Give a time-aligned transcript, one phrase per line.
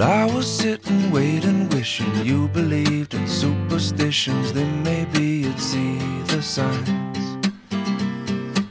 [0.00, 4.50] Well, I was sitting, waiting, wishing you believed in superstitions.
[4.54, 7.36] Then maybe you'd see the signs.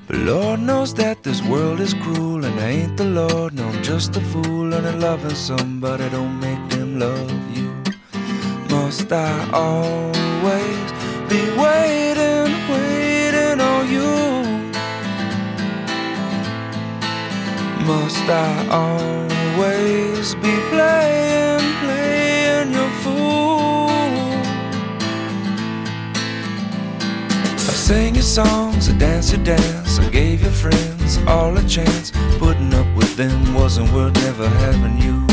[0.07, 3.54] But Lord knows that this world is cruel, and I ain't the Lord.
[3.54, 7.70] No, I'm just a fool, and I'm loving somebody don't make them love you.
[8.71, 10.88] Must I always
[11.30, 14.10] be waiting, waiting on you?
[17.86, 21.18] Must I always be playing,
[28.29, 32.11] songs, I dance your dance, I gave your friends all a chance.
[32.38, 35.25] Putting up with them wasn't worth never having you.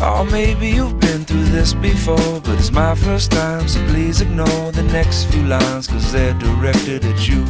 [0.00, 4.70] Oh, maybe you've been through this before, but it's my first time, so please ignore
[4.70, 7.44] the next few lines, cause they're directed at you.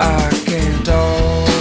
[0.00, 1.53] I can't always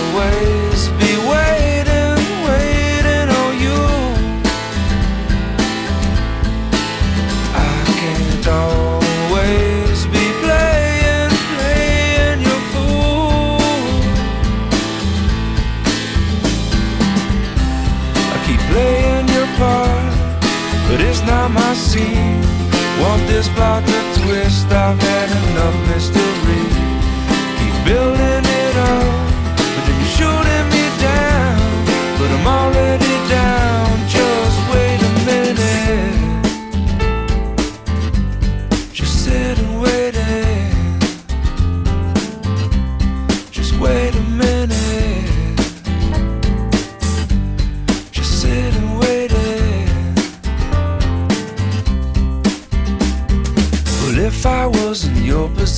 [23.33, 24.67] This plot to twist?
[24.67, 26.61] I've had enough mystery.
[27.57, 28.42] Keep building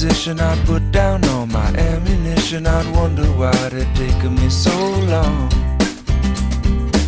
[0.07, 2.67] position, I'd put down all my ammunition.
[2.67, 4.75] I'd wonder why it taken me so
[5.13, 5.49] long.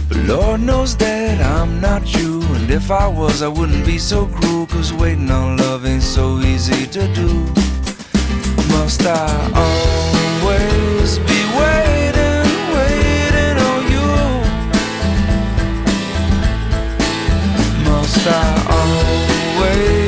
[0.10, 2.42] But Lord knows that I'm not you.
[2.56, 4.66] And if I was, I wouldn't be so cruel.
[4.66, 7.30] Cause waiting on love ain't so easy to do.
[8.74, 9.28] Must I
[9.66, 14.08] always be waiting, waiting on you?
[17.90, 18.46] Must I
[18.78, 20.07] always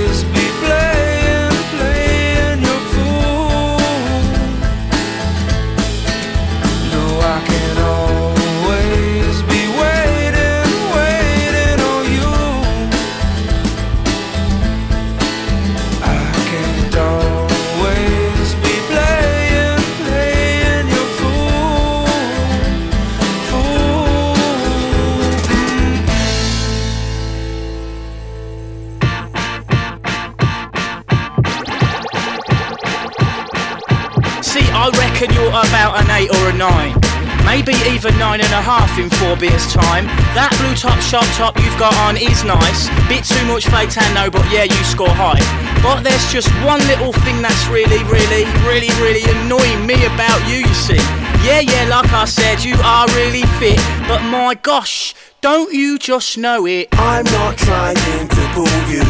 [36.62, 37.10] an 8 or a 9.
[37.46, 40.06] Maybe even nine and a half in four beers time.
[40.38, 42.90] That blue top shop top you've got on is nice.
[43.10, 45.42] Bit too much fake tan no, but yeah, you score high.
[45.82, 50.62] But there's just one little thing that's really, really, really, really annoying me about you,
[50.62, 51.02] you see.
[51.42, 53.80] Yeah, yeah, like I said, you are really fit.
[54.08, 56.90] But my gosh, don't you just know it?
[56.94, 59.02] I'm not trying to pull you,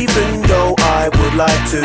[0.00, 1.82] even though I would like to.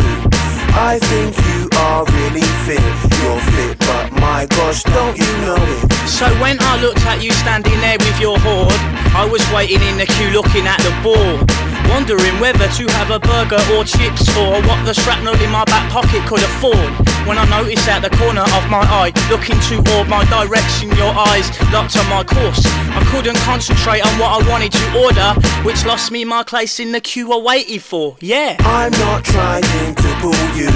[0.79, 2.79] I think you are really fit.
[3.19, 5.87] You're fit, but my gosh, don't you know it?
[6.03, 8.75] So when I looked at you standing there with your hoard,
[9.15, 11.47] I was waiting in the queue looking at the board.
[11.87, 15.87] Wondering whether to have a burger or chips or what the shrapnel in my back
[15.89, 16.91] pocket could afford.
[17.23, 21.47] When I noticed at the corner of my eye, looking toward my direction, your eyes
[21.71, 22.59] locked on my course.
[22.99, 25.29] I couldn't concentrate on what I wanted to order,
[25.63, 28.17] which lost me my place in the queue I waited for.
[28.19, 28.57] Yeah.
[28.59, 30.71] I'm not trying to pull you,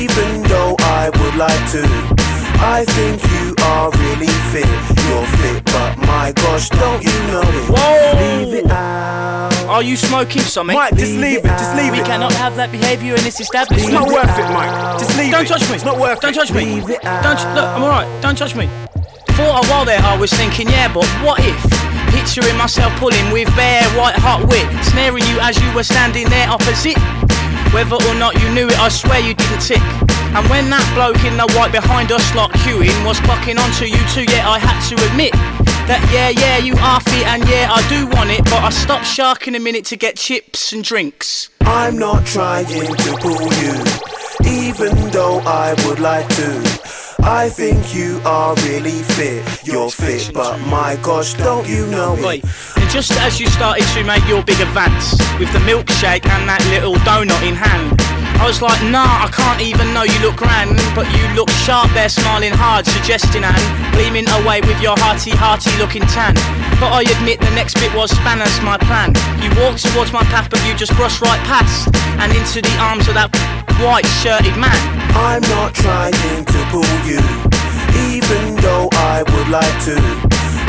[0.00, 2.33] even though I would like to.
[2.60, 4.66] I think you are really fit.
[5.06, 7.70] You're fit, but my gosh, don't you know it?
[7.70, 8.44] Whoa!
[8.44, 9.52] Leave it out.
[9.68, 10.76] Are you smoking something?
[10.76, 12.02] Mike, just leave it, just leave we it.
[12.02, 13.82] We cannot have that behaviour in this establishment.
[13.82, 14.98] It's not worth it, Mike.
[14.98, 15.32] Just leave it.
[15.32, 15.48] Don't it.
[15.48, 15.74] touch me.
[15.74, 16.34] It's not worth Don't it.
[16.34, 16.64] touch me.
[16.76, 17.68] Leave it Don't look.
[17.74, 18.22] I'm alright.
[18.22, 18.68] Don't touch me.
[19.34, 21.58] For a while there, I was thinking, yeah, but what if?
[22.14, 26.48] Picturing myself pulling with bare white hot wit, snaring you as you were standing there
[26.48, 26.94] opposite.
[27.74, 29.82] Whether or not you knew it, I swear you didn't tick.
[30.30, 33.98] And when that bloke in the white behind us lot queuing was clocking onto you
[34.14, 35.32] too, yeah, I had to admit
[35.90, 39.06] that yeah, yeah, you are fit and yeah, I do want it, but I stopped
[39.06, 41.50] sharking a minute to get chips and drinks.
[41.62, 43.74] I'm not trying to pull you,
[44.46, 47.03] even though I would like to.
[47.26, 49.66] I think you are really fit.
[49.66, 52.44] You're fit, but my gosh, don't you know it?
[52.76, 56.60] and just as you started to make your big advance with the milkshake and that
[56.68, 57.96] little donut in hand,
[58.40, 61.88] I was like, nah, I can't even know you look grand, but you look sharp
[61.96, 63.56] there, smiling hard, suggesting and
[63.96, 66.34] gleaming away with your hearty, hearty looking tan.
[66.76, 69.16] But I admit the next bit was spanners my plan.
[69.40, 71.88] You walked towards my path, but you just brushed right past
[72.20, 73.32] and into the arms of that
[73.80, 74.76] white shirted man.
[75.16, 77.22] I'm not trying to pull you,
[78.12, 79.96] even though I would like to.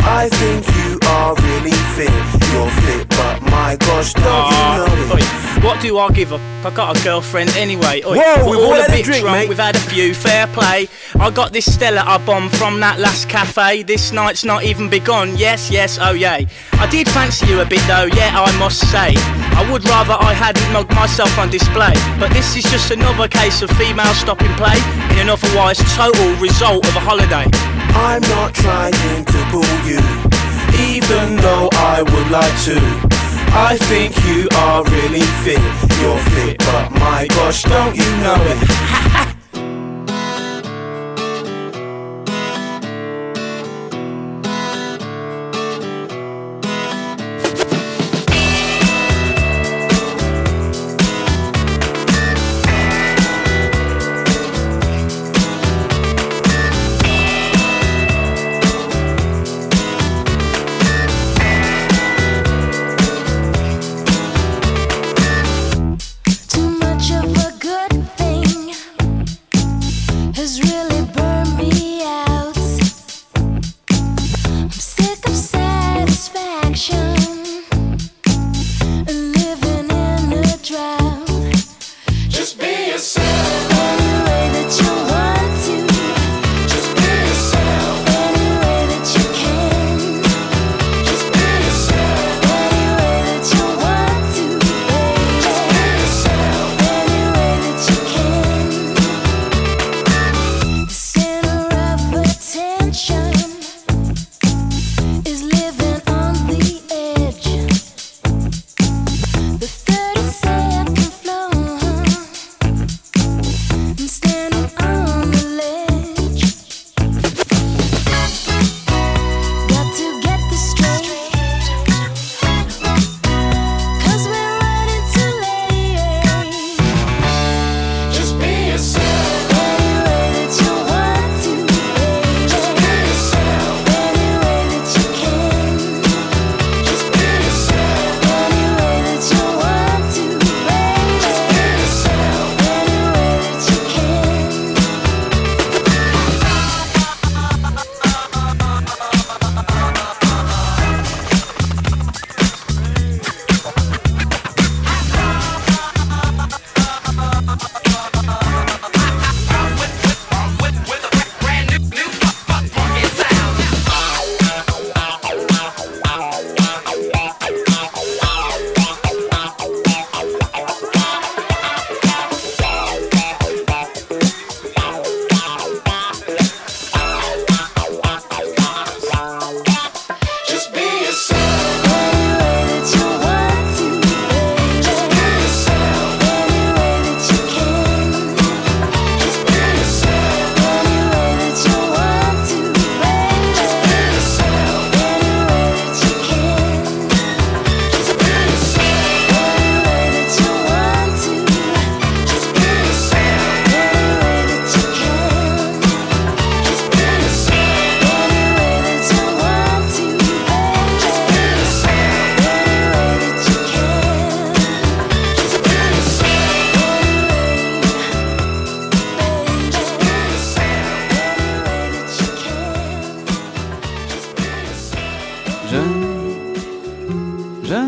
[0.08, 2.14] I think you are really fit.
[2.54, 5.55] You're fit, but my gosh, don't Ah, you know oi, it?
[5.66, 6.36] What do I give a?
[6.36, 8.02] f- I got a girlfriend anyway.
[8.06, 9.38] Oi, Whoa, we're we've all all a had a bit drink, drunk.
[9.38, 9.50] mate.
[9.50, 10.14] We've had a few.
[10.14, 10.88] Fair play.
[11.20, 13.84] I got this Stella I bombed from that last cafe.
[13.84, 15.36] This night's not even begun.
[15.38, 16.48] Yes, yes, oh yay.
[16.74, 18.06] I did fancy you a bit though.
[18.06, 19.14] Yeah, I must say.
[19.58, 21.94] I would rather I hadn't mugged myself on display.
[22.20, 24.78] But this is just another case of female stopping play
[25.12, 27.46] in an otherwise total result of a holiday.
[27.98, 28.92] I'm not trying
[29.26, 30.02] to pull you,
[30.94, 33.25] even though I would like to.
[33.58, 35.60] I think you are really fit.
[36.02, 39.32] You're fit, but my gosh, don't you know it?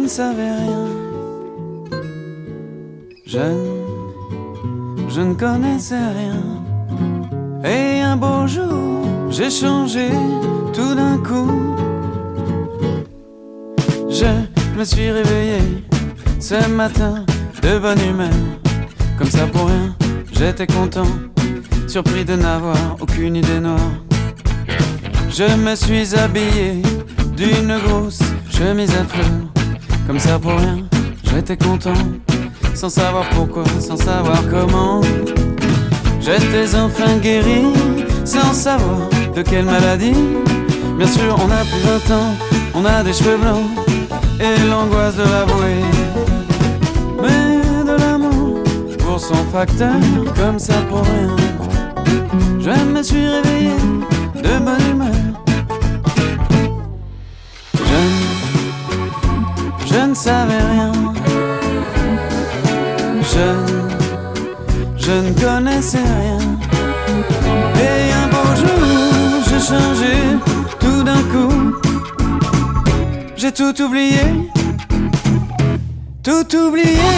[0.07, 0.85] je ne savais rien.
[5.09, 6.41] Je ne connaissais rien.
[7.65, 10.07] Et un beau jour, j'ai changé
[10.73, 11.75] tout d'un coup.
[14.09, 15.59] Je me suis réveillé
[16.39, 17.25] ce matin
[17.61, 18.39] de bonne humeur.
[19.17, 19.93] Comme ça pour rien,
[20.31, 21.11] j'étais content,
[21.85, 23.91] surpris de n'avoir aucune idée noire.
[25.29, 26.81] Je me suis habillé
[27.35, 29.56] d'une grosse chemise à fleurs.
[30.07, 30.77] Comme ça pour rien,
[31.23, 31.93] j'étais content.
[32.73, 35.01] Sans savoir pourquoi, sans savoir comment.
[36.21, 37.65] J'étais enfin guéri,
[38.23, 40.13] sans savoir de quelle maladie.
[40.97, 42.35] Bien sûr, on a plus 20 ans,
[42.73, 43.65] on a des cheveux blancs
[44.39, 45.83] et l'angoisse de l'avouer.
[47.21, 48.63] Mais de l'amour
[48.99, 49.95] pour son facteur,
[50.35, 51.35] comme ça pour rien.
[52.59, 53.75] Je me suis réveillé
[54.35, 55.09] de bonne humeur.
[57.73, 58.36] Je,
[59.97, 60.91] je ne savais rien.
[63.31, 63.47] Je,
[65.05, 66.39] je ne connaissais rien.
[67.87, 68.79] Et un beau jour,
[69.47, 70.15] j'ai changé
[70.79, 71.57] tout d'un coup.
[73.35, 74.25] J'ai tout oublié,
[76.23, 77.11] tout oublié.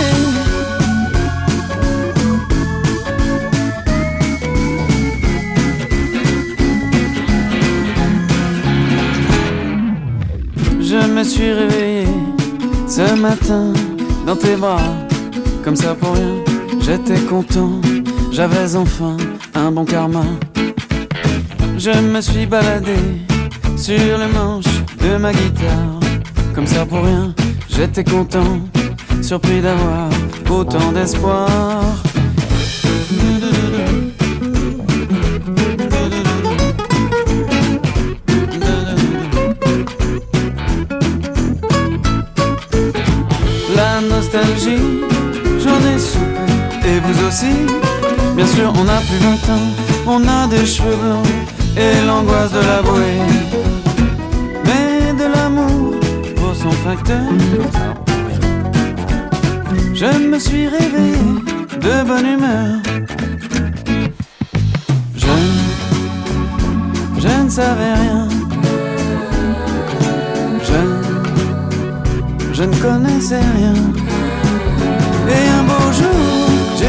[10.82, 12.09] Je me suis réveillé
[13.00, 13.72] ce matin
[14.28, 14.92] dans tes bras,
[15.64, 16.36] comme ça pour rien.
[16.82, 17.80] J'étais content,
[18.30, 19.16] j'avais enfin
[19.56, 20.26] un bon karma.
[21.78, 23.00] Je me suis baladé
[23.78, 24.66] sur le manche
[25.02, 26.00] de ma guitare,
[26.54, 27.34] comme ça pour rien.
[27.70, 28.60] J'étais content,
[29.22, 30.10] surpris d'avoir
[30.50, 31.48] autant d'espoir.
[44.32, 47.54] J'en ai soupé, et vous aussi.
[48.36, 49.68] Bien sûr, on n'a plus 20 ans,
[50.08, 51.26] on a des cheveux blancs
[51.76, 53.18] et l'angoisse de l'avouer.
[54.66, 55.96] Mais de l'amour
[56.36, 57.24] pour son facteur.
[59.94, 61.18] Je me suis réveillé
[61.82, 62.80] de bonne humeur.
[65.16, 65.28] Je,
[67.20, 68.28] je ne savais rien.
[70.64, 70.80] Je,
[72.54, 73.74] je ne connaissais rien.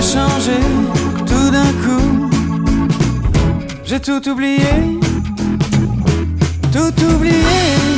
[0.00, 0.59] J'ai changé
[1.26, 2.30] tout d'un coup.
[3.85, 4.99] J'ai tout oublié,
[6.73, 7.89] tout oublié.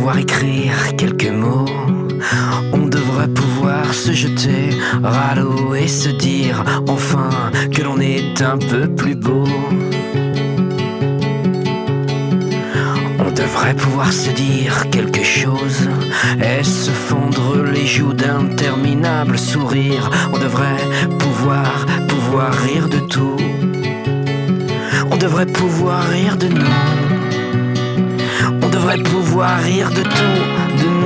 [0.00, 1.66] Pouvoir écrire quelques mots.
[2.72, 4.70] On devrait pouvoir se jeter
[5.04, 7.28] à l'eau et se dire enfin
[7.70, 9.44] que l'on est un peu plus beau.
[13.18, 15.90] On devrait pouvoir se dire quelque chose
[16.40, 20.10] et se fondre les joues d'interminables sourires?
[20.32, 20.86] On devrait
[21.18, 23.36] pouvoir, pouvoir rire de tout.
[25.10, 26.99] On devrait pouvoir rire de nous.
[28.80, 30.99] On devrait pouvoir rire de tout,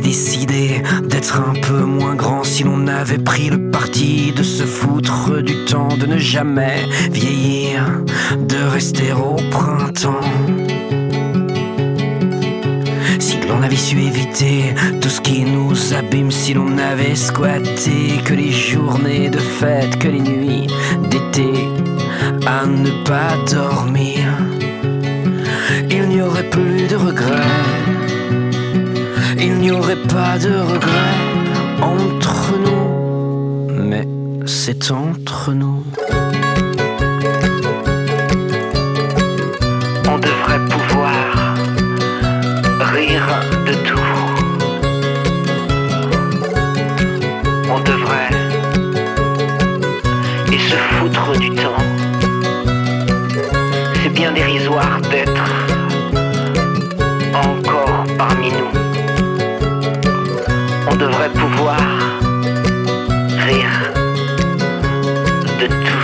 [0.00, 5.42] décidé d'être un peu moins grand, si l'on avait pris le parti de se foutre
[5.42, 8.02] du temps, de ne jamais vieillir,
[8.38, 10.20] de rester au printemps.
[13.18, 18.34] Si l'on avait su éviter tout ce qui nous abîme, si l'on avait squatté que
[18.34, 20.68] les journées de fête, que les nuits
[21.10, 21.52] d'été
[22.46, 24.24] à ne pas dormir,
[25.90, 27.81] il n'y aurait plus de regrets
[29.42, 31.20] il n'y aurait pas de regrets
[31.80, 34.06] entre nous, mais
[34.46, 35.82] c'est entre nous.
[40.08, 41.54] On devrait pouvoir
[42.94, 43.98] rire de tout.
[47.68, 48.36] On devrait
[50.52, 51.82] et se foutre du temps.
[54.02, 55.48] C'est bien dérisoire d'être
[57.34, 58.91] encore parmi nous
[61.02, 61.80] devrait pouvoir
[63.46, 63.92] rire
[65.60, 66.02] de tout.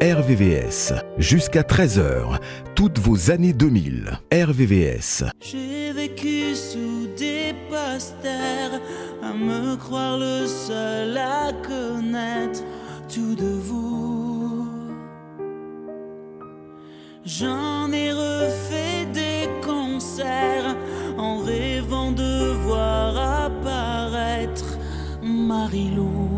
[0.00, 2.38] RVVS, jusqu'à 13h,
[2.76, 4.20] toutes vos années 2000.
[4.32, 5.24] RVVS.
[9.46, 12.62] me croire le seul à connaître
[13.08, 14.66] tout de vous.
[17.24, 20.74] J'en ai refait des concerts
[21.18, 23.10] en rêvant de voir
[23.46, 24.78] apparaître
[25.22, 26.28] Marilou.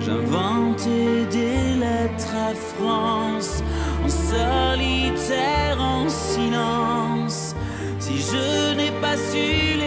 [0.00, 3.62] J'inventais des lettres à France
[4.04, 7.54] en solitaire, en silence.
[7.98, 9.79] Si je pas sûr.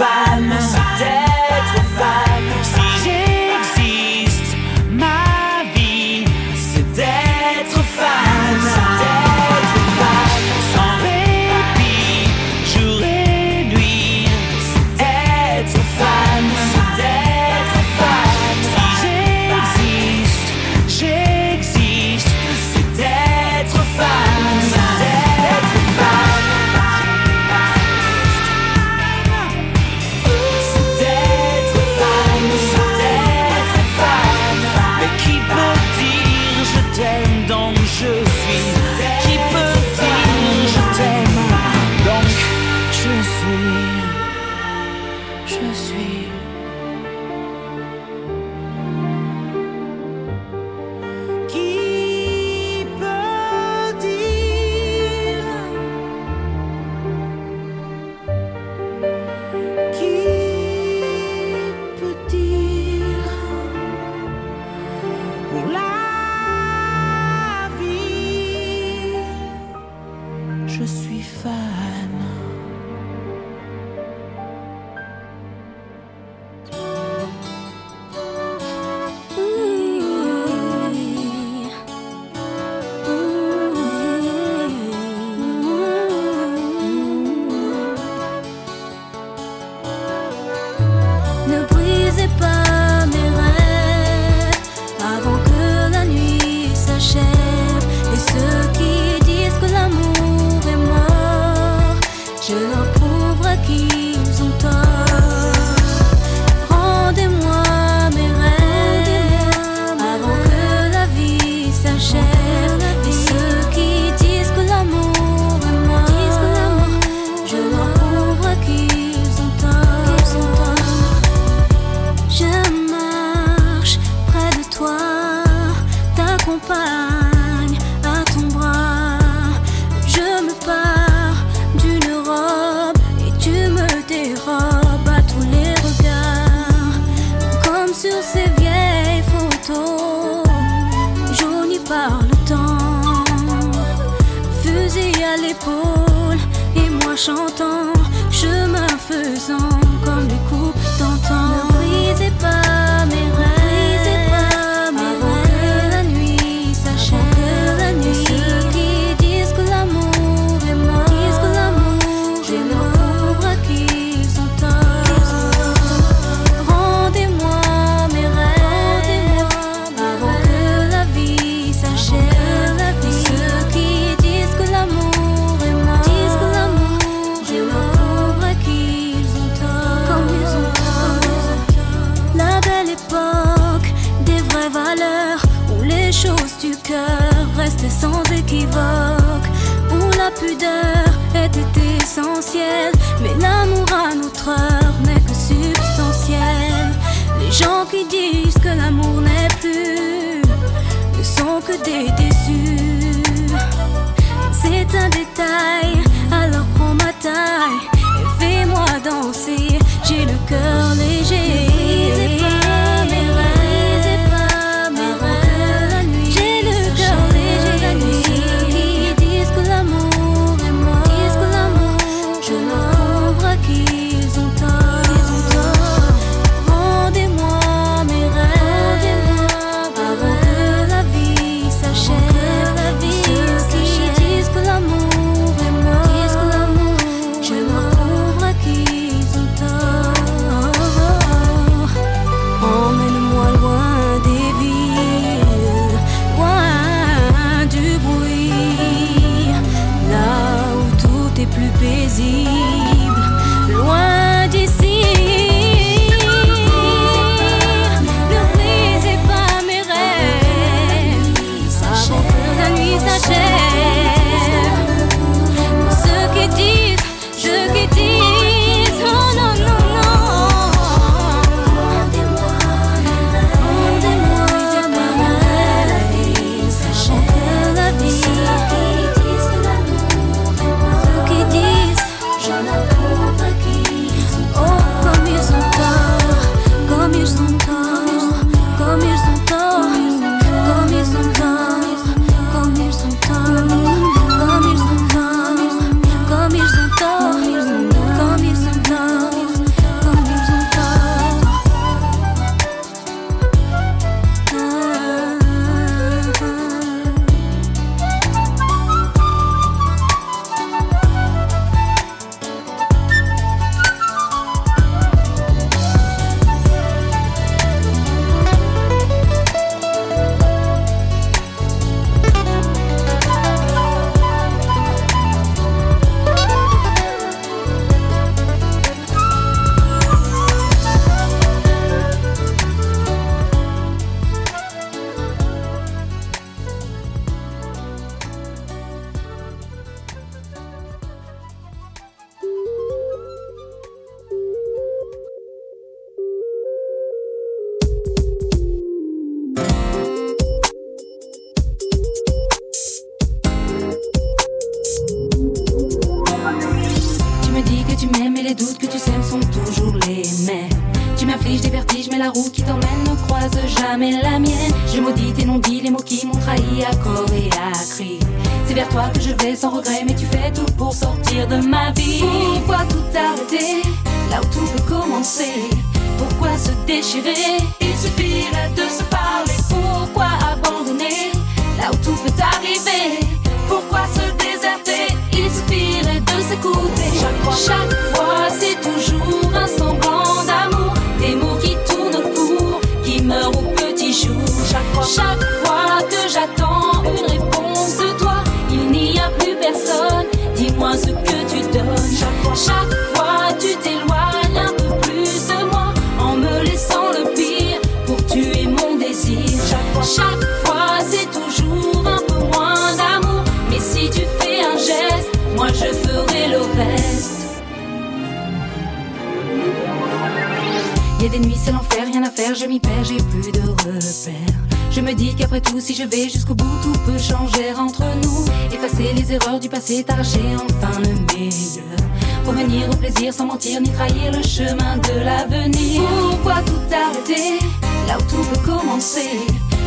[0.00, 0.29] fire.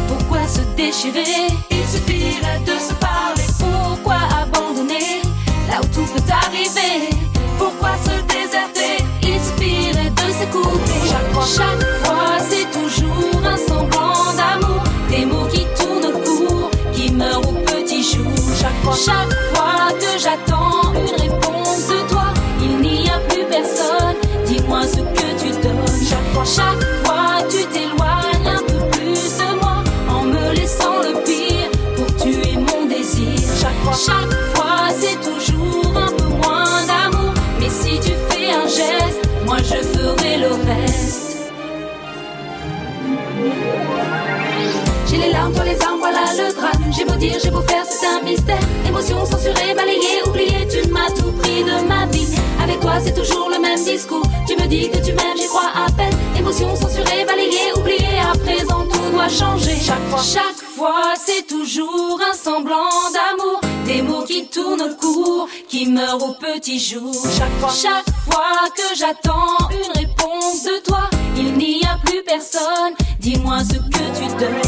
[0.10, 1.48] Pourquoi se déchirer?
[1.72, 3.48] Il suffirait de se parler.
[3.58, 5.22] Pourquoi abandonner?
[5.70, 7.10] Là où tout peut arriver
[7.58, 9.02] Pourquoi se déserter?
[9.22, 11.00] Il suffirait de s'écouter.
[11.10, 14.84] Chaque fois, chaque fois c'est toujours un semblant d'amour.
[15.10, 18.34] Des mots qui tournent court, qui meurent au petit jour.
[18.60, 22.26] Chaque fois, chaque fois que j'attends une réponse de toi,
[22.60, 24.18] il n'y a plus personne.
[24.48, 26.10] Dis-moi ce que tu donnes.
[26.10, 26.93] Chaque fois, chaque
[45.34, 46.94] larmes, toi les armes, voilà le drame.
[46.96, 48.64] J'ai beau dire, j'ai beau faire, c'est un mystère.
[48.88, 52.28] Émotion censurée, balayée, oubliée, tu m'as tout pris de ma vie.
[52.64, 54.26] Avec toi, c'est toujours le même discours.
[54.48, 56.16] Tu me dis que tu m'aimes, j'y crois à peine.
[56.38, 59.76] Émotion censurée, balayée, oubliée, à présent tout doit changer.
[59.82, 63.60] Chaque fois, chaque fois, c'est toujours un semblant d'amour.
[63.86, 67.14] Des mots qui tournent court, qui meurent au petit jour.
[67.38, 71.10] Chaque fois, chaque fois que j'attends une réponse de toi,
[72.24, 72.94] plus personne.
[73.20, 74.62] Dis-moi ce que tu donnes.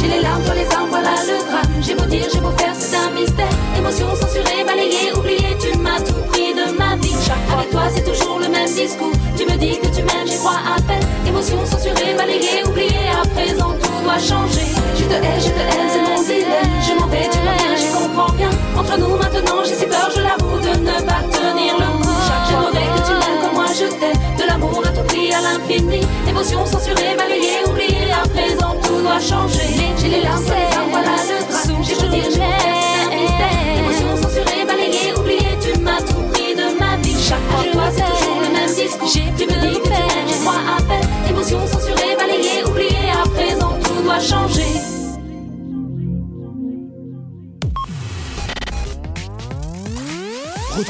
[0.00, 1.82] J'ai les larmes, toi les armes, voilà le drame.
[1.82, 3.48] J'ai beau dire, j'ai beau faire, c'est un mystère.
[3.76, 7.12] Émotion censurée, balayée, oubliée, tu m'as tout pris de ma vie.
[7.52, 9.12] Avec toi, c'est toujours le même discours.
[9.36, 11.02] Tu me dis que tu m'aimes, j'y crois à peine.
[11.26, 14.66] Émotion censurée, balayée, oubliée, à présent tout doit changer.
[14.96, 16.72] Je te hais, je te hais, c'est mon dilemme.
[16.86, 18.50] Je m'en vais, tu reviens, j'y comprends rien.
[18.76, 22.08] Entre nous maintenant, j'ai si peur, je l'avoue, de ne pas tenir le coup.
[22.48, 24.31] J'aimerais que tu m'aimes comme moi je t'aime.
[24.52, 26.00] L'amour à tout prix, à l'infini.
[26.28, 29.94] Émotion censurée, balayée, oubliée, à présent tout doit changer.
[29.96, 30.44] J'ai les larmes,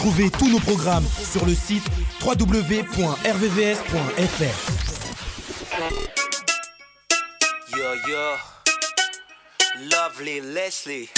[0.02, 1.84] Retrouvez tous nos programmes sur le site
[2.24, 2.92] www.rvvs.fr.
[7.76, 8.36] Yo, yo.
[9.92, 11.08] Lovely Leslie.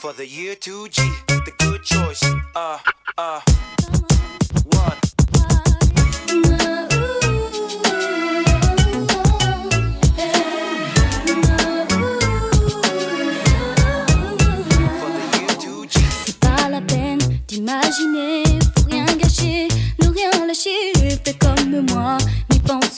[0.00, 2.22] For the year 2G, the good choice.
[2.54, 2.78] Uh,
[3.18, 3.40] uh.
[4.70, 5.14] One.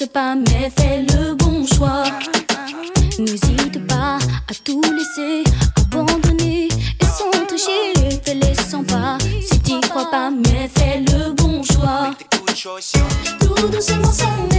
[0.08, 2.04] Pas, mais fais le bon choix.
[3.18, 5.44] N'hésite pas à tout laisser,
[5.76, 8.20] abandonner et sans tricher.
[8.24, 12.10] Fais-les sans pas, si t'y crois pas, mais fais le bon choix.
[13.40, 14.55] Tout doucement s'en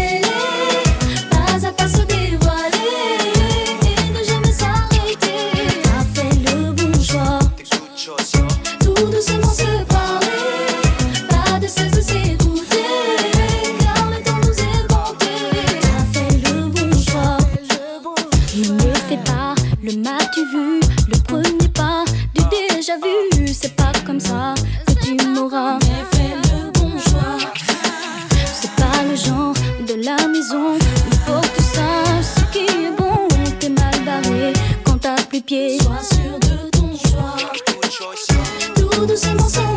[39.18, 39.77] Doucement s'en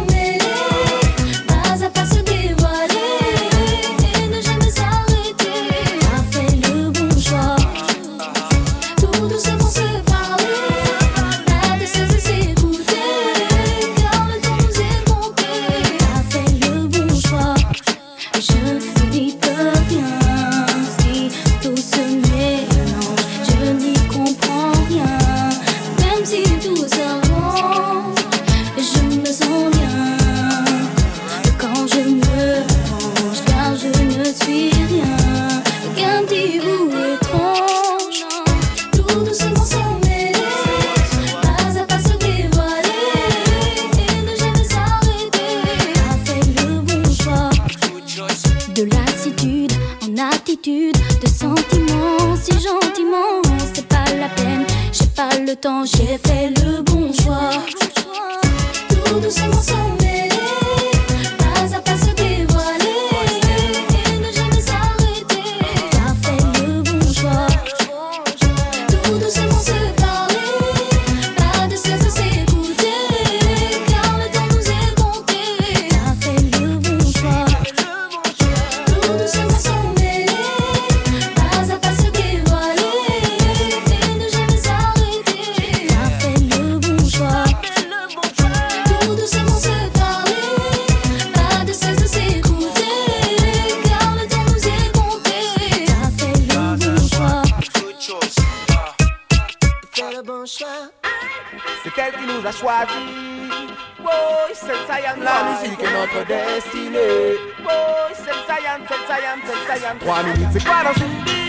[107.65, 109.95] Boy, c'est Saiyan, c'est Saiyan, c'est Saiyan.
[110.01, 111.41] Trois minutes, c'est quoi dans une vie?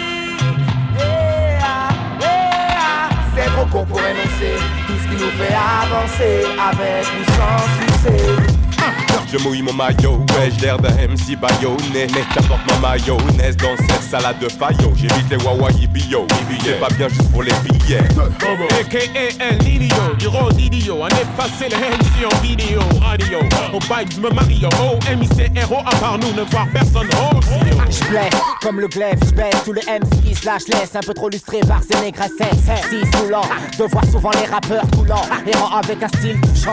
[0.98, 3.10] Yeah, yeah.
[3.36, 4.56] C'est trop court pour énoncer
[4.88, 6.38] tout ce qui nous fait avancer
[6.70, 8.22] avec ou sans succès.
[9.32, 12.08] Je mouille mon maillot, ouais, j'ai l'air d'un MC baïonné.
[12.34, 14.92] J'apporte ma mayonnaise dans cette salade de faillot.
[14.96, 16.28] J'évite les wawaï bio.
[16.64, 18.00] C'est pas bien juste pour les billets.
[18.80, 19.00] AKA
[19.40, 20.98] El Nino, du rôle d'idiot.
[21.02, 23.40] On effacer les MC en vidéo, radio.
[23.74, 24.70] Au bike, me Mario.
[24.82, 27.08] Oh, MIC héros, à part nous, ne voir personne.
[27.16, 27.40] Oh,
[27.90, 31.60] Je comme le glaive, je tous les MC qui se laisse un peu trop lustré
[31.62, 32.32] par ces négresses
[32.90, 33.42] Si saoulant
[33.78, 36.72] de voir souvent les rappeurs coulants errant avec un style touchant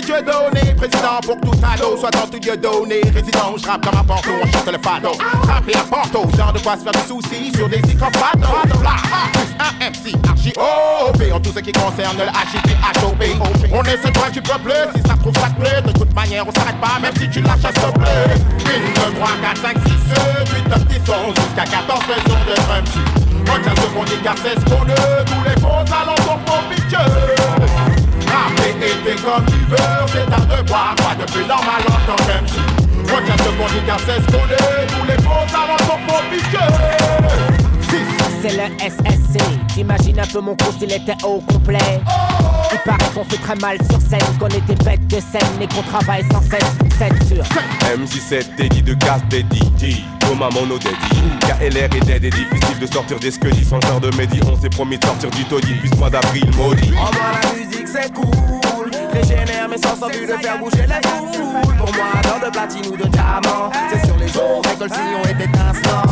[0.00, 3.66] Pour des dieux donnés, président pour tout ado, soit dans tout dieu donné, résident, je
[3.66, 5.10] rappe comme un porto, on chante le fado.
[5.46, 7.52] Rapper à Porto, genre de quoi se faire du souci.
[7.54, 8.82] Sur des icophados.
[8.82, 8.96] Là,
[9.58, 12.70] un MC, archi OP, en tout ce qui concerne le HIP,
[13.02, 13.24] HOP.
[13.72, 16.46] On est cette voix du peuple, si ça trouve ça te plaît, de toute manière
[16.46, 18.40] on s'arrête pas, même si tu lâches à te plaît.
[18.64, 22.54] 1, 2, 3, 4, 5, 6, 7, 8, 9, 10, 11, jusqu'à 14 raisons de
[22.54, 22.84] drum
[23.52, 27.79] Retiens ce qu'on dit car c'est ce qu'on est, tous les faux alentours pour piquer.
[28.70, 32.60] Et comme tu veux, c'est un devoir, pas de plus normal en tant qu'MC.
[33.12, 33.80] Retiens ce qu'on dit
[34.26, 36.58] qu'on est, tous les faux alentours pour piquer.
[38.40, 39.38] C'est le SSC,
[39.74, 42.00] t'imagines un peu mon cours s'il était au complet
[42.72, 45.82] Il paraît qu'on fait très mal sur scène, qu'on était bête de scène et qu'on
[45.82, 47.44] travaille sans cesse, c'est sûr
[47.82, 50.04] MC7, Teddy de casse Teddy.
[50.20, 50.96] Thomas Mono Daddy.
[51.40, 53.64] KLR est dead et difficile de sortir des scudies.
[53.64, 55.74] Sans genre de médi, on s'est promis de sortir du taudis.
[55.74, 56.92] Puis ce mois d'avril maudit.
[56.92, 58.59] En moi la musique c'est cool
[59.12, 61.76] Régénère mais sans envie de faire bouger les foules.
[61.76, 65.34] Pour moi dans de platine ou de diamant C'est sur les eaux, récolte sillon et
[65.34, 66.02] d'étincelant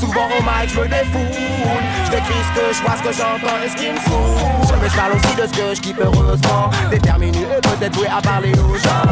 [0.00, 1.82] Souvent au mic je me défoule.
[2.04, 4.74] Je décris ce que je vois, ce que j'entends et ce qui me fout.
[4.80, 6.70] Mais je parle aussi de ce que je kiffe heureusement.
[6.90, 9.04] Déterminé et peut-être doué à parler aux gens.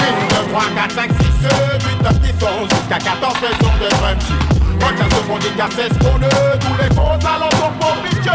[0.00, 2.32] 1, 2, 3, 4, 5, 6, 7, 8, 9, 10,
[2.62, 3.94] 11, jusqu'à 14 raisons de
[5.28, 8.30] qu'on dit car c'est ce qu'on est, tous les faux alentours pour piquer.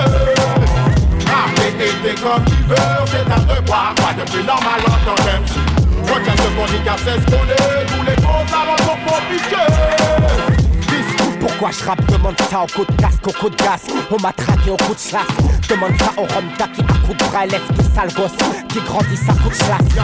[1.77, 5.53] T'es comme tu veux, c'est un devoir, pas de plus normal en tant qu'MC.
[6.11, 9.69] Retiens ce qu'on dit c'est ce qu'on est, tous les faux alentours pour piquer.
[11.39, 14.33] Pourquoi je rappe Demande ça au coup de casque, au coup de gaz On m'a
[14.33, 17.45] traqué au coup de chasse Demande ça au Romta qui à coup de bras
[17.93, 18.31] sales gosses
[18.69, 19.99] Qui grandissent à coup de chasse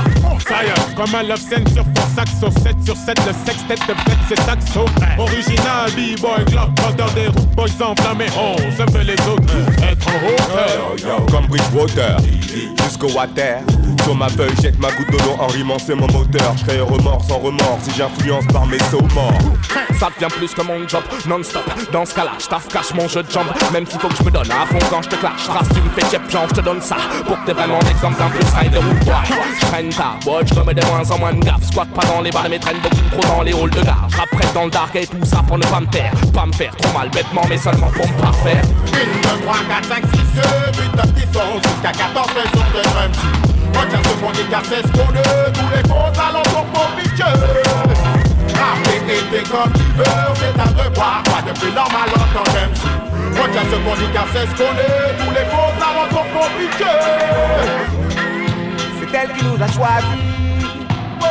[0.96, 4.40] comme un love scène sur fond saxo 7 sur 7, le sextet de fête c'est
[4.42, 4.86] saxo
[5.18, 11.26] Original, b-boy, globe, des routes, boys enflammés On se fait les autres, être en hauteur
[11.32, 12.18] Comme Bridgewater,
[12.84, 13.62] jusqu'au water.
[14.04, 16.56] Sur ma feuille, jette ma goutte d'eau en rimant, c'est mon moteur.
[16.58, 19.34] Je crée remords sans remords si j'influence par mes sauts morts.
[20.00, 21.64] Ça devient plus que mon job, non-stop.
[21.92, 23.48] Dans ce cas-là, je taffe, cache mon jeu de jambes.
[23.74, 25.48] Même s'il faut que je me donne à fond quand je te clash.
[25.56, 26.98] Race, tu me fais tiep, genre, je te donne ça.
[27.26, 29.24] Pour que t'aies vraiment l'exemple d'un plus rider ou quoi?
[29.26, 31.64] Je traîne tard, boy, je remets de moins en moins de gaffe.
[31.64, 34.08] Squat pas dans les bars, mais traîne beaucoup trop dans les halls de gare.
[34.10, 36.12] Je rapprête dans le dark et tout ça pour ne pas me taire.
[36.34, 38.64] Pas me faire trop mal bêtement, mais seulement pour me parfaire.
[38.94, 42.84] 1, 2, 3, 4, 5, 6, 7, 8, 9, 10, 11, jusqu'à 14 raisons de
[42.84, 43.12] drum
[43.76, 47.24] Retiens ce qu'on dit car c'est ce qu'on est, tous les faux alentours pour piquer?
[47.24, 48.15] Rapper
[49.08, 50.04] et t'es comme tu veux,
[50.36, 52.84] c'est un devoir, pas de plus normal en tant qu'MC.
[53.42, 57.00] Retiens ce qu'on dit car c'est ce qu'on est, tous les faux alentours pour piquer.
[59.00, 60.24] C'est elle qui nous a choisis.
[61.22, 61.26] Oh,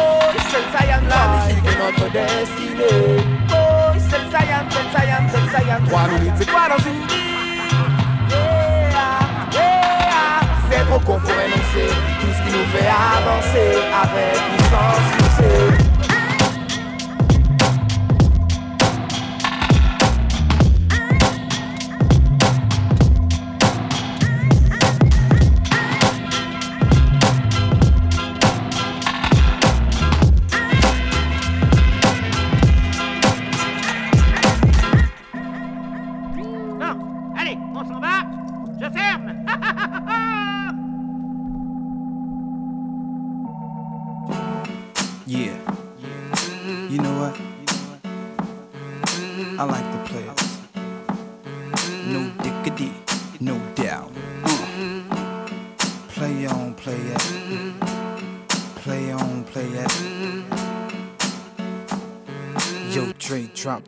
[0.48, 3.24] c'est le Saiyan La musique est notre destinée.
[3.50, 3.54] Oh,
[3.96, 5.80] c'est le Saiyan, c'est le Saiyan, c'est le Saiyan.
[5.88, 7.24] Trois minutes, c'est quoi dans une vie?
[10.70, 11.88] C'est trop con pour énoncer
[12.20, 13.70] tout ce qui nous fait avancer
[14.02, 14.53] avec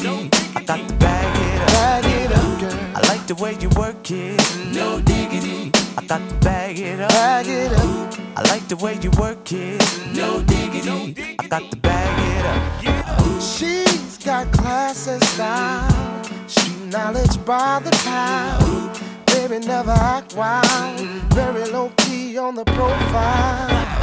[0.00, 2.78] I got to bag it up, bag it up, girl.
[2.94, 4.40] I like the way you work it,
[4.72, 5.72] no diggity.
[5.96, 8.14] I got to bag it up, bag it up.
[8.36, 9.82] I like the way you work it,
[10.14, 11.36] no diggity.
[11.40, 13.42] I got to bag it up.
[13.42, 19.00] She's got class and style, street knowledge by the pound.
[19.26, 21.00] Baby, never act wild,
[21.34, 23.97] very low key on the profile.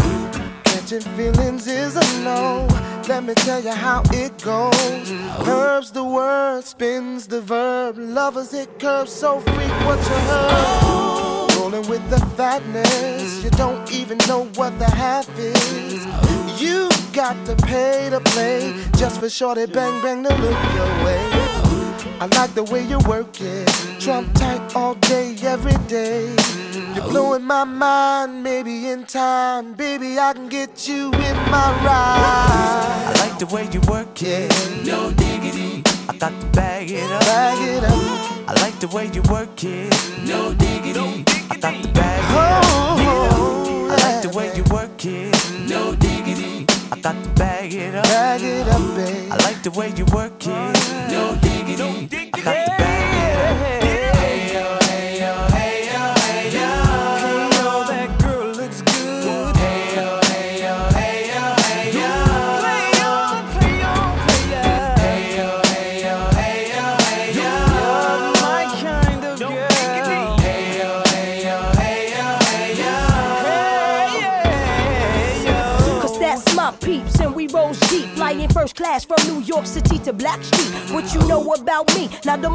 [0.86, 2.68] Catching feelings is a no.
[3.10, 5.12] Let me tell you how it goes.
[5.48, 7.98] Herbs the word, spins the verb.
[7.98, 11.56] Lovers it curves so freak what you heard.
[11.58, 16.06] Rolling with the fatness, you don't even know what the half is.
[16.62, 21.20] You got to pay to play just for shorty bang bang to look your way.
[22.20, 23.68] I like the way you work it,
[24.00, 26.36] trump tight all day, every day.
[26.76, 33.06] You're blowing my mind, maybe in time, baby I can get you in my ride.
[33.08, 34.52] I like the way you work it,
[34.86, 35.84] no diggity.
[36.10, 38.50] I got to bag it up, bag it up.
[38.50, 39.94] I like the way you work it,
[40.28, 41.24] no diggity.
[41.50, 44.00] I got to bag it Oh, up.
[44.00, 45.34] I like the way you work it,
[45.70, 46.66] no diggity.
[46.92, 49.32] I got to bag it up, bag it up, babe.
[49.32, 50.76] I like the way you work it,
[51.10, 52.30] no diggity.
[52.34, 53.25] I got to bag it up.
[78.66, 80.74] First class from New York City to Black Street.
[80.92, 82.10] What you know about me?
[82.26, 82.50] Now the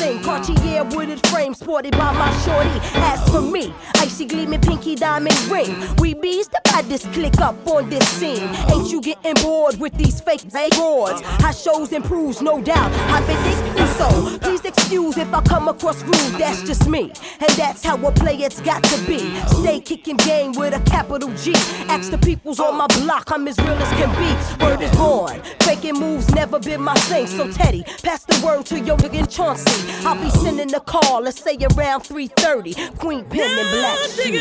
[0.00, 2.70] thing, Cartier wooded frame sported by my shorty.
[2.98, 5.72] As for me, icy gleaming pinky diamond ring.
[5.98, 8.48] We bees the baddest click up on this scene.
[8.72, 11.20] Ain't you getting bored with these fake broads?
[11.42, 12.90] How shows improves, no doubt.
[13.12, 14.38] I've been thinking so.
[14.38, 16.38] Please excuse if I come across rude.
[16.38, 19.18] That's just me, and that's how a it's got to be.
[19.60, 21.52] Stay kicking game with a capital G.
[21.88, 24.64] Ask the peoples on my block, I'm as real as can be.
[24.64, 25.40] Word is born.
[25.60, 27.26] Faking moves never been my thing.
[27.26, 29.92] So Teddy, pass the word to your nigga Chauncey.
[30.06, 32.98] I'll be sending a call, let's say around 3:30.
[32.98, 34.40] Queen Pen and Black Shoes.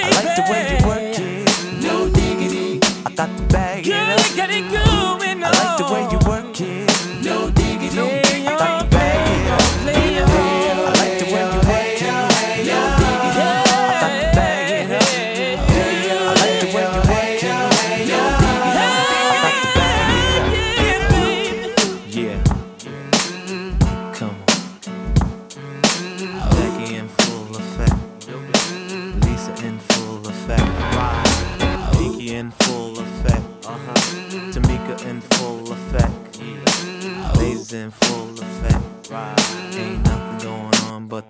[0.00, 2.80] I like the way you work it, no diggity.
[3.06, 4.36] I got to bag it up.
[4.36, 4.97] Get it going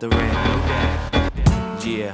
[0.03, 1.85] on but the red.
[1.85, 2.11] Yeah.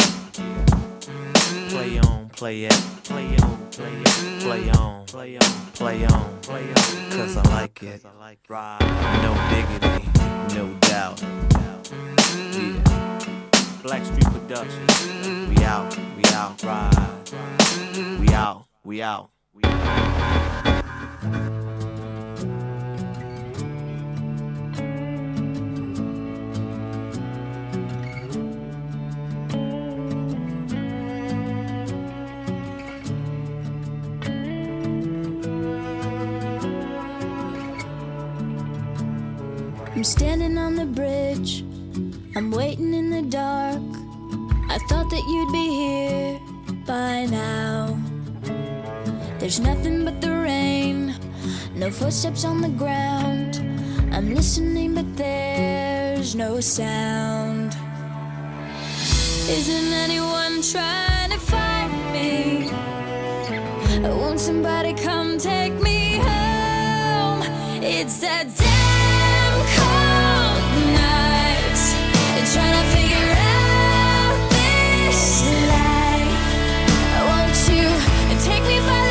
[1.68, 2.72] Play on, play it.
[3.04, 4.40] Play on, play it.
[4.40, 5.42] Play on, play on,
[5.74, 7.10] play on, play on.
[7.10, 8.04] Cause I like it.
[9.22, 10.08] No diggity,
[10.54, 11.20] no doubt.
[12.52, 12.82] Yeah.
[13.82, 15.48] Blackstreet Productions.
[15.48, 17.30] We out, we out, ride.
[18.20, 19.33] We out, we out.
[40.04, 41.64] I'm standing on the bridge.
[42.36, 43.80] I'm waiting in the dark.
[44.68, 46.38] I thought that you'd be here
[46.86, 47.98] by now.
[49.38, 51.14] There's nothing but the rain,
[51.74, 53.56] no footsteps on the ground.
[54.12, 57.74] I'm listening, but there's no sound.
[59.48, 62.70] Isn't anyone trying to find me?
[64.06, 67.40] Won't somebody come take me home?
[67.82, 68.63] It's that
[78.44, 79.03] Take me back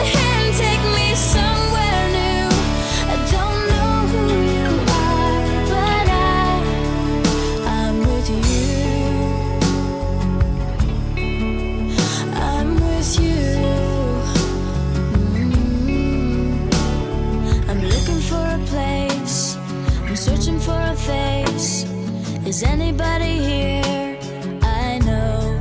[22.65, 24.17] Anybody here?
[24.63, 25.59] I know.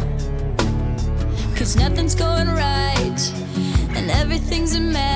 [1.56, 3.20] Cause nothing's going right,
[3.96, 5.11] and everything's a mess,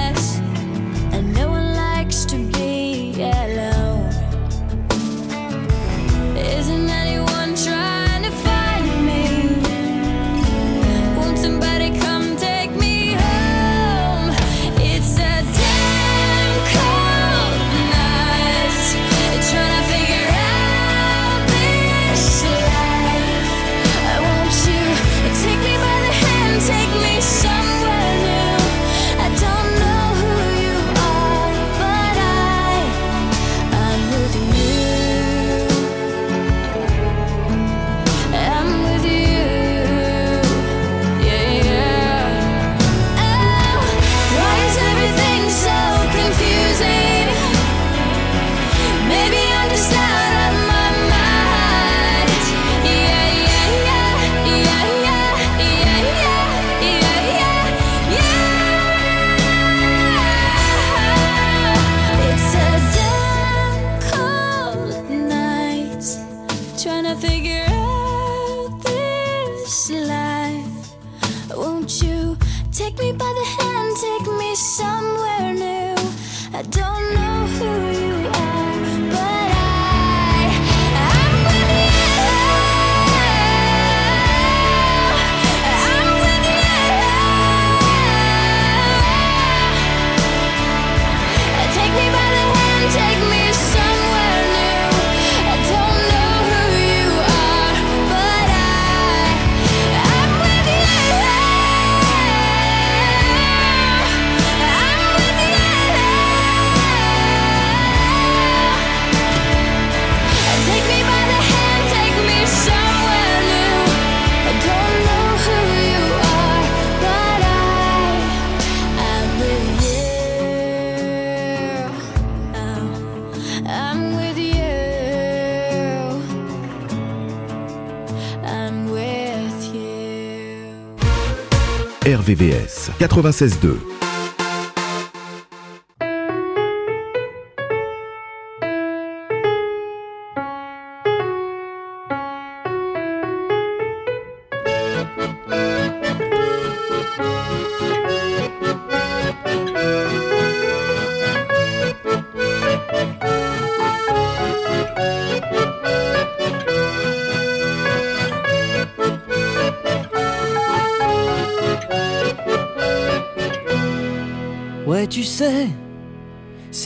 [132.27, 133.95] VVS 96.2.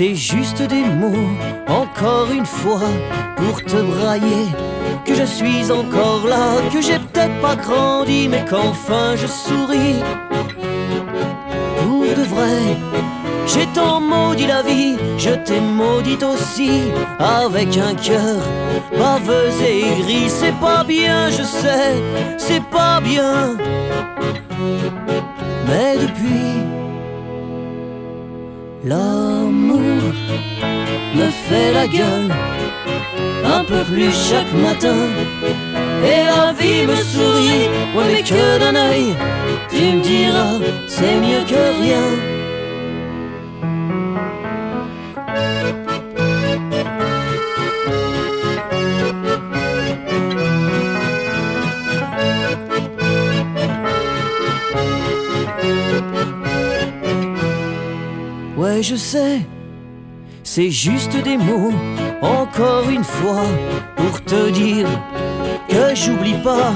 [0.01, 1.28] c'est juste des mots,
[1.68, 2.88] encore une fois,
[3.36, 4.46] pour te brailler.
[5.05, 10.01] Que je suis encore là, que j'ai peut-être pas grandi, mais qu'enfin je souris.
[11.82, 12.61] Pour de vrai,
[13.46, 16.84] j'ai tant maudit la vie, je t'ai maudite aussi,
[17.18, 18.38] avec un cœur
[18.98, 20.30] baveux et gris.
[20.30, 21.92] C'est pas bien, je sais,
[22.38, 23.55] c'est pas bien.
[25.68, 26.51] Mais depuis,
[28.82, 29.30] L'amour
[31.14, 32.31] me fait la gueule
[33.45, 35.01] un peu plus chaque matin.
[36.05, 39.14] Et la vie me sourit, ouais mais que d'un œil,
[39.70, 40.55] tu me diras,
[40.87, 42.07] c'est mieux que rien.
[58.57, 59.41] Ouais, je sais,
[60.53, 61.72] c'est juste des mots,
[62.22, 63.44] encore une fois,
[63.94, 64.88] pour te dire
[65.68, 66.72] que j'oublie pas.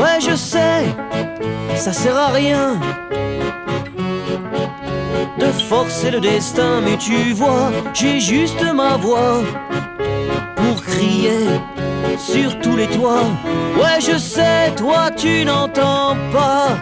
[0.00, 0.84] Ouais, je sais,
[1.76, 2.80] ça sert à rien
[5.38, 9.42] de forcer le destin, mais tu vois, j'ai juste ma voix
[10.56, 11.50] pour crier
[12.16, 13.28] sur tous les toits.
[13.76, 16.78] Ouais, je sais, toi tu n'entends pas,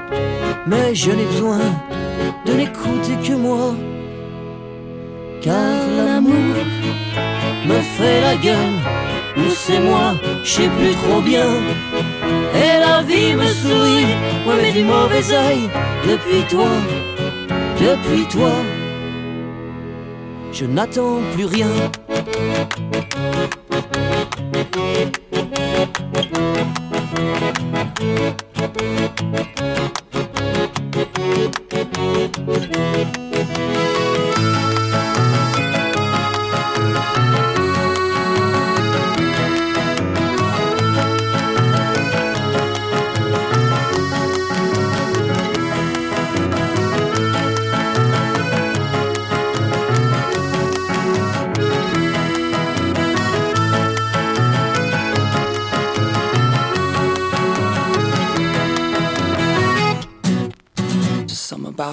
[0.65, 1.59] mais je n'ai besoin
[2.47, 3.75] de n'écouter que moi
[5.47, 6.57] car l'amour
[7.69, 8.79] me fait la gueule.
[9.39, 10.07] Ou c'est moi,
[10.43, 11.51] je sais plus trop bien.
[12.63, 14.11] Et la vie me sourit,
[14.47, 15.63] ouais mais du mauvais œil.
[16.11, 16.73] Depuis toi,
[17.81, 18.55] depuis toi,
[20.53, 21.73] je n'attends plus rien.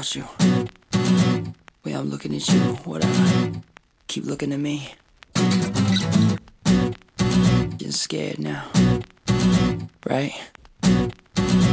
[0.04, 0.28] across you.
[1.84, 3.62] Wait, I'm looking at you, whatever.
[4.08, 4.94] Keep looking at me.
[7.78, 8.66] Getting scared now,
[10.10, 10.34] right?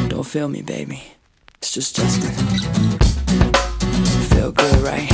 [0.09, 1.03] Don't feel me, baby.
[1.59, 2.31] It's just Justin.
[4.31, 5.11] Feel good, right?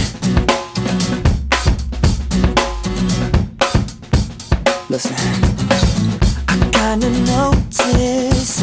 [4.88, 5.16] Listen,
[6.48, 8.55] I kinda noticed.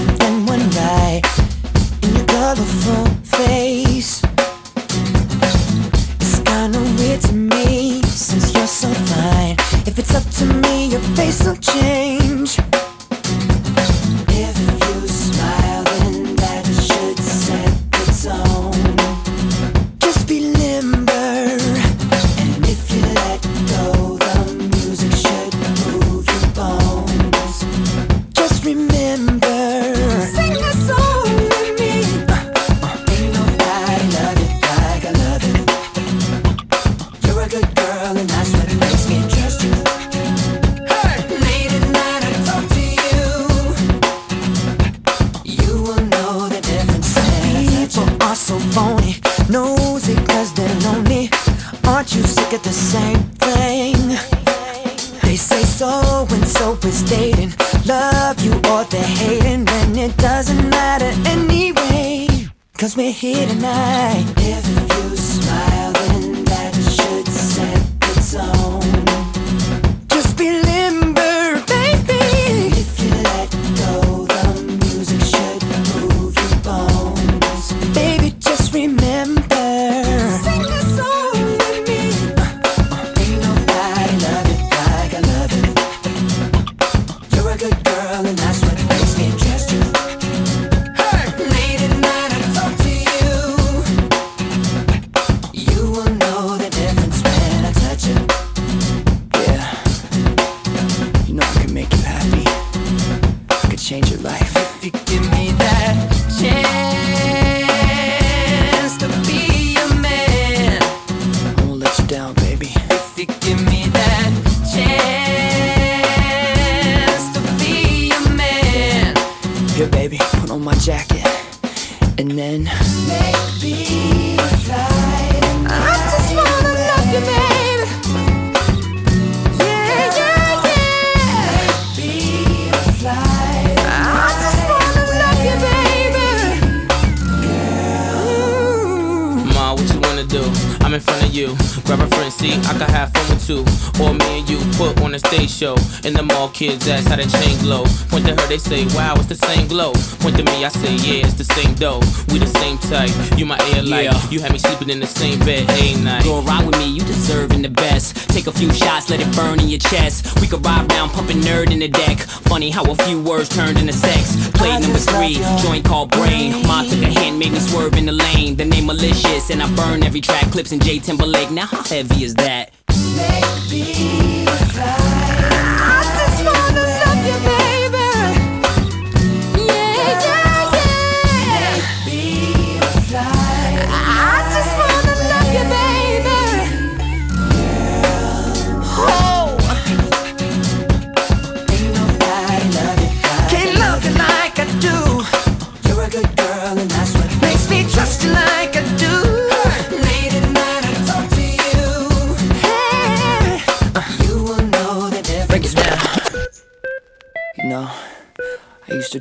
[146.53, 147.83] kids ask how that chain glow.
[148.09, 149.91] Point to her, they say, wow, it's the same glow.
[150.21, 151.99] Point to me, I say, yeah, it's the same dough.
[152.29, 154.05] We the same type, you my air light.
[154.05, 154.29] Yeah.
[154.29, 156.23] You had me sleeping in the same bed, a night.
[156.23, 158.29] Go ride with me, you deserving the best.
[158.29, 160.39] Take a few shots, let it burn in your chest.
[160.39, 162.19] We could ride round, pumping nerd in the deck.
[162.19, 164.49] Funny how a few words turned into sex.
[164.51, 166.65] Play number three, joint called brain.
[166.67, 168.55] Ma took a hand, made me swerve in the lane.
[168.55, 170.51] The name malicious, and I burn every track.
[170.51, 172.71] Clips in J Timberlake, now how heavy is that?
[173.17, 175.02] Make me fly.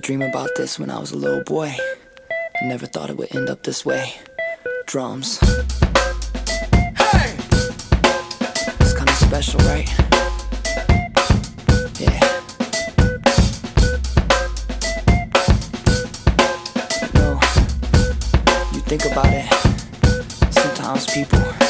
[0.02, 1.72] dream about this when I was a little boy.
[2.60, 4.14] I never thought it would end up this way.
[4.86, 5.38] Drums.
[6.98, 7.36] Hey!
[8.80, 9.88] It's kinda special, right?
[12.00, 12.18] Yeah.
[17.14, 17.38] No,
[18.72, 19.46] you think about it.
[20.52, 21.61] Sometimes people.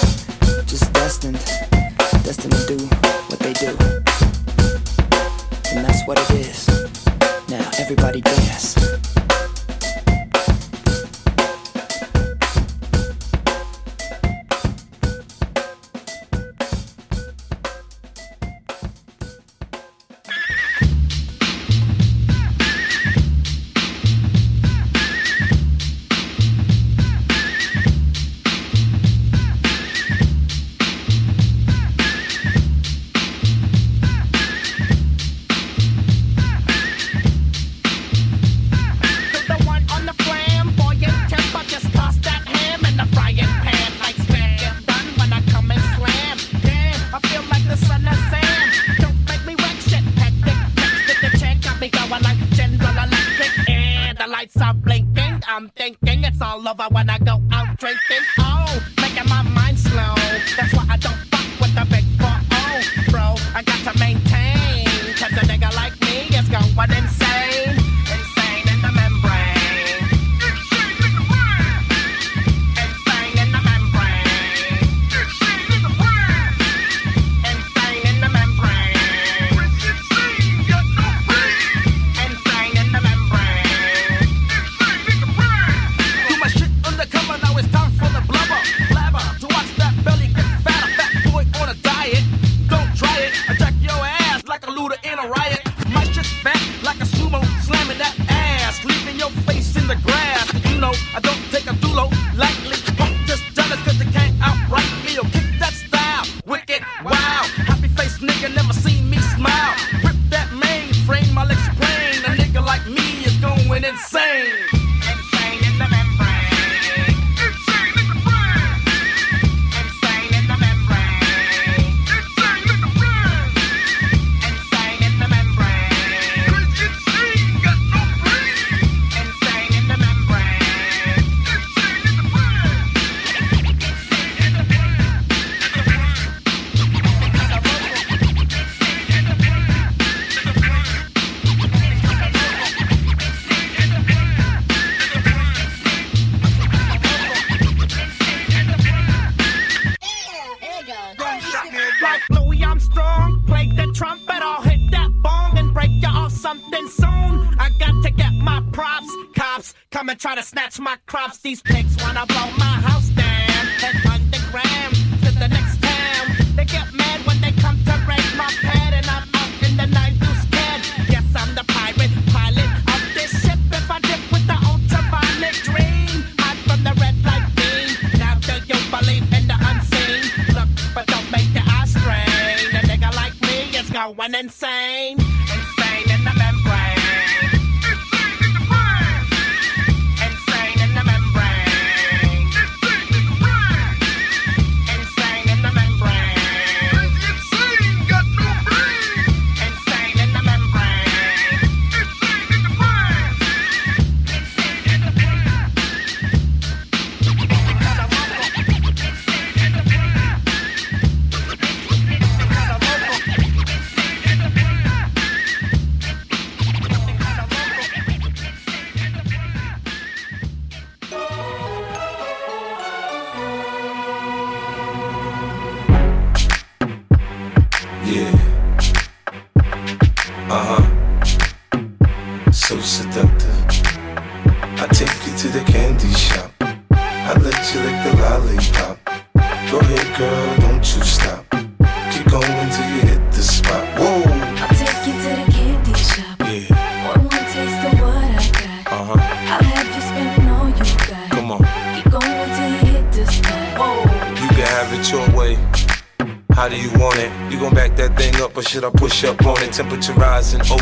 [259.72, 260.60] temperature rising.
[260.70, 260.82] Oh,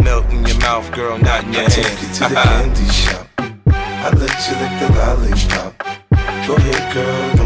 [0.03, 1.73] Melt in your mouth, girl, not in your I hand.
[1.73, 3.27] take you to the candy shop.
[3.37, 5.73] I let you lick the lollipop.
[6.47, 7.40] Go ahead, girl.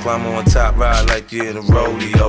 [0.00, 2.28] climb on top, ride like you're in a rodeo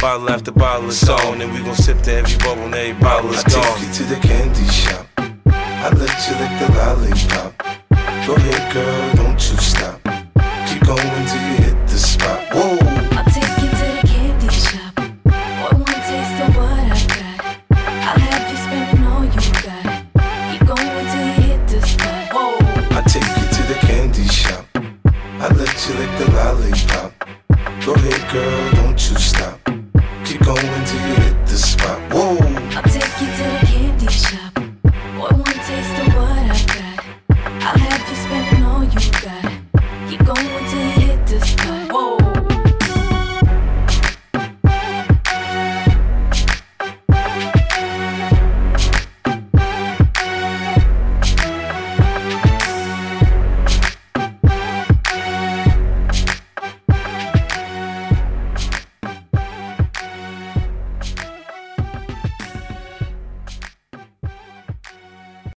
[0.00, 3.30] Bottle after bottle is gone and we gon' sip to every bubble and every bottle
[3.32, 3.64] is gone.
[3.64, 5.06] I take you to the candy shop.
[5.46, 7.50] I let you lick the lollipop.
[8.26, 10.00] Go ahead, girl, don't you stop.
[10.68, 12.40] Keep going till you hit the spot.
[12.52, 12.78] Whoa.
[13.16, 14.92] I take you to the candy shop.
[15.72, 17.38] One taste of what I got.
[18.04, 19.84] I'll have you spending all you got.
[20.50, 22.32] Keep going till you hit the spot.
[22.32, 22.58] Whoa.
[22.96, 24.64] I take you to the candy shop.
[24.74, 27.10] I let you lick the lollipop.
[27.86, 28.73] Go ahead, girl.